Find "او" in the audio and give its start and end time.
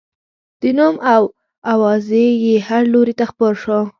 1.13-1.23